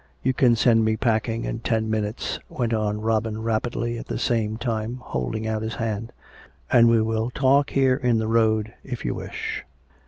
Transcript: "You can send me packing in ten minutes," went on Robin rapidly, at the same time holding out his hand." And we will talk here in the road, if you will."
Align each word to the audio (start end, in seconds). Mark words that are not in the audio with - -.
"You 0.23 0.33
can 0.33 0.55
send 0.55 0.83
me 0.83 0.97
packing 0.97 1.45
in 1.45 1.59
ten 1.59 1.87
minutes," 1.87 2.39
went 2.49 2.73
on 2.73 3.01
Robin 3.01 3.43
rapidly, 3.43 3.99
at 3.99 4.07
the 4.07 4.17
same 4.17 4.57
time 4.57 4.97
holding 5.03 5.45
out 5.45 5.61
his 5.61 5.75
hand." 5.75 6.11
And 6.71 6.89
we 6.89 7.03
will 7.03 7.29
talk 7.29 7.69
here 7.69 7.97
in 7.97 8.17
the 8.17 8.27
road, 8.27 8.73
if 8.83 9.05
you 9.05 9.13
will." 9.13 9.29